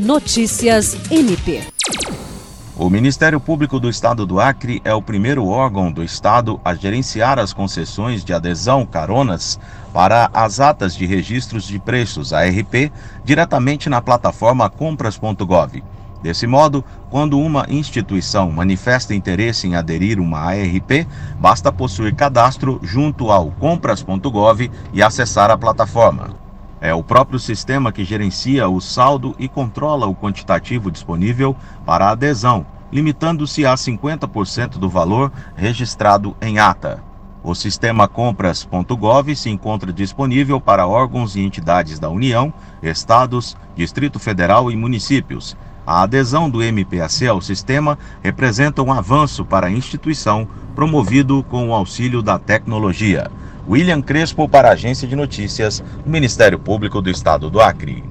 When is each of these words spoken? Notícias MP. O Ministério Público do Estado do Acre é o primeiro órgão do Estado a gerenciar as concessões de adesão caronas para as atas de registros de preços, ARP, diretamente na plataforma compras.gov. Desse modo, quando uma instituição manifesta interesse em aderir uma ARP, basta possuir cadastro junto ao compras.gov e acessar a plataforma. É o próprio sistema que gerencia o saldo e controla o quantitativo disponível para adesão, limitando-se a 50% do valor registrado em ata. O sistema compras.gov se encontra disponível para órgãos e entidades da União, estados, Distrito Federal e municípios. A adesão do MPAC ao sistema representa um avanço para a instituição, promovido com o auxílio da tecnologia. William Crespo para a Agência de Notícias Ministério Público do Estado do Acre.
Notícias 0.00 0.96
MP. 1.10 1.60
O 2.74 2.88
Ministério 2.88 3.38
Público 3.38 3.78
do 3.78 3.90
Estado 3.90 4.24
do 4.24 4.40
Acre 4.40 4.80
é 4.82 4.94
o 4.94 5.02
primeiro 5.02 5.46
órgão 5.46 5.92
do 5.92 6.02
Estado 6.02 6.58
a 6.64 6.74
gerenciar 6.74 7.38
as 7.38 7.52
concessões 7.52 8.24
de 8.24 8.32
adesão 8.32 8.86
caronas 8.86 9.60
para 9.92 10.30
as 10.32 10.58
atas 10.58 10.96
de 10.96 11.04
registros 11.04 11.66
de 11.66 11.78
preços, 11.78 12.32
ARP, 12.32 12.90
diretamente 13.22 13.90
na 13.90 14.00
plataforma 14.00 14.70
compras.gov. 14.70 15.84
Desse 16.22 16.46
modo, 16.46 16.82
quando 17.10 17.38
uma 17.38 17.66
instituição 17.68 18.50
manifesta 18.50 19.14
interesse 19.14 19.66
em 19.66 19.74
aderir 19.74 20.18
uma 20.18 20.38
ARP, 20.38 21.06
basta 21.38 21.70
possuir 21.70 22.14
cadastro 22.14 22.80
junto 22.82 23.30
ao 23.30 23.50
compras.gov 23.50 24.70
e 24.94 25.02
acessar 25.02 25.50
a 25.50 25.58
plataforma. 25.58 26.49
É 26.80 26.94
o 26.94 27.02
próprio 27.02 27.38
sistema 27.38 27.92
que 27.92 28.04
gerencia 28.04 28.66
o 28.66 28.80
saldo 28.80 29.34
e 29.38 29.46
controla 29.48 30.06
o 30.06 30.14
quantitativo 30.14 30.90
disponível 30.90 31.54
para 31.84 32.08
adesão, 32.08 32.64
limitando-se 32.90 33.66
a 33.66 33.74
50% 33.74 34.78
do 34.78 34.88
valor 34.88 35.30
registrado 35.54 36.34
em 36.40 36.58
ata. 36.58 37.02
O 37.42 37.54
sistema 37.54 38.08
compras.gov 38.08 39.34
se 39.36 39.50
encontra 39.50 39.92
disponível 39.92 40.60
para 40.60 40.86
órgãos 40.86 41.36
e 41.36 41.40
entidades 41.40 41.98
da 41.98 42.08
União, 42.08 42.52
estados, 42.82 43.56
Distrito 43.76 44.18
Federal 44.18 44.70
e 44.70 44.76
municípios. 44.76 45.56
A 45.86 46.02
adesão 46.02 46.48
do 46.48 46.62
MPAC 46.62 47.26
ao 47.26 47.40
sistema 47.40 47.98
representa 48.22 48.82
um 48.82 48.92
avanço 48.92 49.44
para 49.44 49.66
a 49.66 49.70
instituição, 49.70 50.46
promovido 50.74 51.42
com 51.44 51.68
o 51.68 51.74
auxílio 51.74 52.22
da 52.22 52.38
tecnologia. 52.38 53.30
William 53.68 54.02
Crespo 54.02 54.48
para 54.48 54.68
a 54.68 54.72
Agência 54.72 55.06
de 55.06 55.14
Notícias 55.14 55.82
Ministério 56.04 56.58
Público 56.58 57.00
do 57.00 57.10
Estado 57.10 57.50
do 57.50 57.60
Acre. 57.60 58.09